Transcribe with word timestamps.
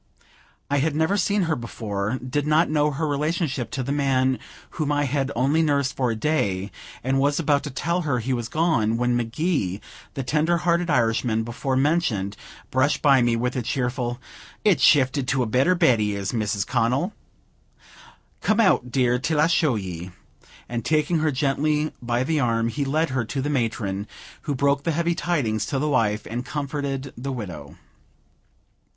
I 0.67 0.77
had 0.79 0.95
never 0.95 1.15
seen 1.15 1.43
her 1.43 1.55
before, 1.55 2.17
did 2.27 2.47
not 2.47 2.71
know 2.71 2.89
her 2.89 3.07
relationship 3.07 3.69
to 3.69 3.83
the 3.83 3.91
man 3.91 4.39
whom 4.71 4.91
I 4.91 5.03
had 5.03 5.31
only 5.35 5.61
nursed 5.61 5.95
for 5.95 6.09
a 6.09 6.15
day, 6.15 6.71
and 7.03 7.19
was 7.19 7.39
about 7.39 7.61
to 7.65 7.69
tell 7.69 8.01
her 8.01 8.17
he 8.17 8.33
was 8.33 8.49
gone, 8.49 8.97
when 8.97 9.15
McGee, 9.15 9.79
the 10.15 10.23
tender 10.23 10.57
hearted 10.57 10.89
Irishman 10.89 11.43
before 11.43 11.75
mentioned, 11.75 12.35
brushed 12.71 13.03
by 13.03 13.21
me 13.21 13.35
with 13.35 13.55
a 13.55 13.61
cheerful 13.61 14.19
"It's 14.65 14.81
shifted 14.81 15.27
to 15.27 15.43
a 15.43 15.45
better 15.45 15.75
bed 15.75 15.99
he 15.99 16.15
is, 16.15 16.31
Mrs. 16.31 16.65
Connel. 16.65 17.13
Come 18.41 18.59
out, 18.59 18.89
dear, 18.91 19.19
till 19.19 19.39
I 19.39 19.45
show 19.45 19.75
ye;" 19.75 20.09
and, 20.67 20.83
taking 20.83 21.19
her 21.19 21.29
gently 21.31 21.93
by 22.01 22.23
the 22.23 22.39
arm, 22.39 22.69
he 22.69 22.85
led 22.85 23.11
her 23.11 23.23
to 23.25 23.39
the 23.39 23.51
matron, 23.51 24.07
who 24.47 24.55
broke 24.55 24.81
the 24.81 24.93
heavy 24.93 25.13
tidings 25.13 25.63
to 25.67 25.77
the 25.77 25.87
wife, 25.89 26.25
and 26.27 26.43
comforted 26.43 27.13
the 27.15 27.31
widow. 27.31 27.75